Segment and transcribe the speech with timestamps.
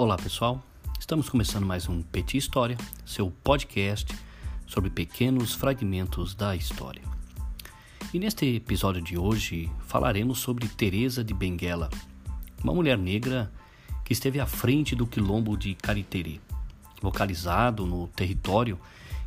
[0.00, 0.62] Olá pessoal,
[0.98, 4.16] estamos começando mais um Petit História, seu podcast
[4.66, 7.02] sobre pequenos fragmentos da história.
[8.14, 11.90] E neste episódio de hoje falaremos sobre Teresa de Benguela,
[12.64, 13.52] uma mulher negra
[14.02, 16.40] que esteve à frente do quilombo de Cariterê,
[17.02, 18.80] localizado no território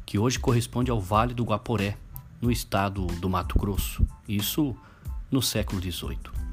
[0.08, 1.96] que hoje corresponde ao Vale do Guaporé,
[2.42, 4.76] no estado do Mato Grosso, isso
[5.30, 6.53] no século XVIII.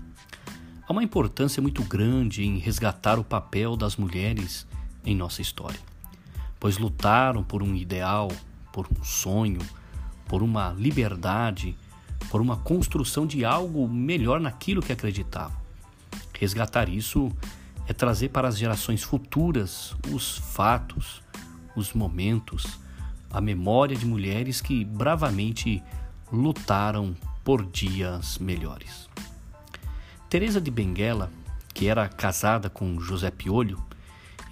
[0.91, 4.67] Há uma importância muito grande em resgatar o papel das mulheres
[5.05, 5.79] em nossa história,
[6.59, 8.27] pois lutaram por um ideal,
[8.73, 9.61] por um sonho,
[10.27, 11.77] por uma liberdade,
[12.29, 15.57] por uma construção de algo melhor naquilo que acreditavam.
[16.37, 17.31] Resgatar isso
[17.87, 21.23] é trazer para as gerações futuras os fatos,
[21.77, 22.67] os momentos,
[23.31, 25.81] a memória de mulheres que bravamente
[26.33, 29.10] lutaram por dias melhores.
[30.31, 31.29] Teresa de Benguela,
[31.75, 33.83] que era casada com José Piolho,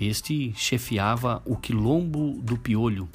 [0.00, 3.08] este chefiava o quilombo do Piolho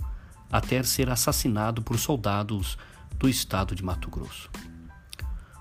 [0.49, 2.77] até ser assassinado por soldados
[3.19, 4.49] do estado de Mato Grosso.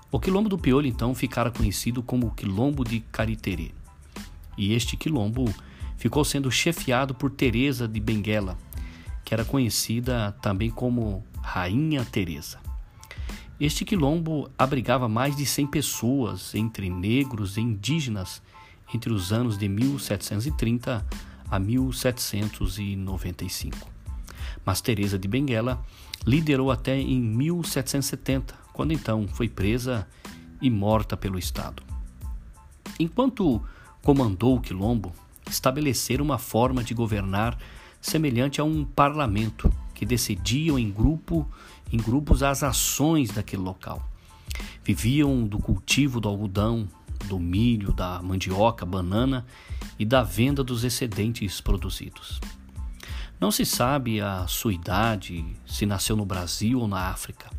[0.09, 3.71] O quilombo do Piolho então ficara conhecido como quilombo de Cariterê.
[4.57, 5.53] E este quilombo
[5.97, 8.57] ficou sendo chefiado por Teresa de Benguela,
[9.25, 12.61] que era conhecida também como Rainha Teresa.
[13.63, 18.41] Este quilombo abrigava mais de 100 pessoas, entre negros e indígenas,
[18.93, 21.07] entre os anos de 1730
[21.49, 23.89] a 1795.
[24.65, 25.81] Mas Teresa de Benguela
[26.27, 30.05] liderou até em 1770, quando então foi presa
[30.61, 31.81] e morta pelo Estado.
[32.99, 33.63] Enquanto
[34.01, 35.13] comandou o quilombo,
[35.49, 37.57] estabeleceram uma forma de governar
[38.01, 39.71] semelhante a um parlamento,
[40.03, 41.47] que decidiam em grupo
[41.89, 44.05] em grupos as ações daquele local.
[44.83, 46.89] Viviam do cultivo do algodão,
[47.25, 49.45] do milho, da mandioca, banana
[49.97, 52.41] e da venda dos excedentes produzidos.
[53.39, 57.49] Não se sabe a sua idade, se nasceu no Brasil ou na África,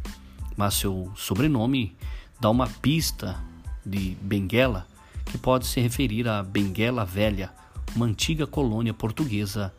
[0.55, 1.97] mas seu sobrenome
[2.39, 3.43] dá uma pista
[3.87, 4.87] de Benguela
[5.25, 7.51] que pode se referir a Benguela Velha,
[7.97, 9.73] uma antiga colônia portuguesa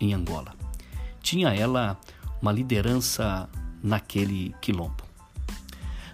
[0.00, 0.54] em Angola.
[1.22, 1.98] Tinha ela
[2.42, 3.48] uma liderança
[3.82, 5.04] naquele quilombo.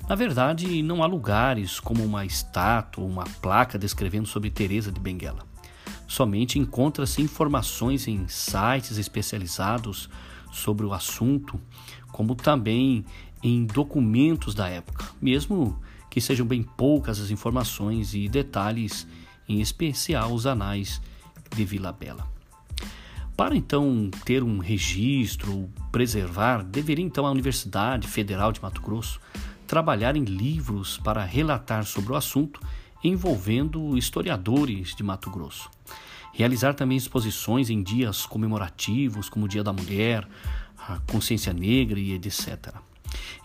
[0.09, 5.01] Na verdade, não há lugares como uma estátua ou uma placa descrevendo sobre Teresa de
[5.01, 5.47] Benguela.
[6.07, 10.09] Somente encontra-se informações em sites especializados
[10.51, 11.61] sobre o assunto,
[12.11, 13.05] como também
[13.43, 15.79] em documentos da época, mesmo
[16.09, 19.07] que sejam bem poucas as informações e detalhes,
[19.47, 21.03] em especial os anais
[21.55, 22.38] de Vila Bela.
[23.39, 29.21] Para então ter um registro, preservar, deveria então a Universidade Federal de Mato Grosso
[29.65, 32.61] trabalhar em livros para relatar sobre o assunto
[33.03, 35.71] envolvendo historiadores de Mato Grosso.
[36.33, 40.27] Realizar também exposições em dias comemorativos, como o Dia da Mulher,
[40.77, 42.75] a Consciência Negra e etc.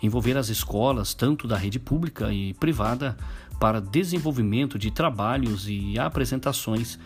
[0.02, 3.16] Envolver as escolas, tanto da rede pública e privada,
[3.60, 6.98] para desenvolvimento de trabalhos e apresentações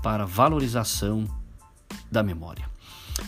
[0.00, 1.26] para valorização
[2.10, 2.68] da memória.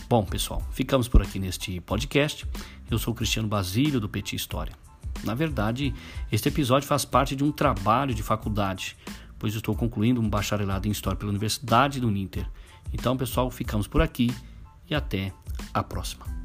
[0.07, 2.45] Bom, pessoal, ficamos por aqui neste podcast.
[2.89, 4.73] Eu sou Cristiano Basílio do Petit História.
[5.23, 5.93] Na verdade,
[6.31, 8.95] este episódio faz parte de um trabalho de faculdade,
[9.37, 12.49] pois estou concluindo um bacharelado em História pela Universidade do Ninter.
[12.93, 14.33] Então, pessoal, ficamos por aqui
[14.89, 15.33] e até
[15.73, 16.38] a próxima.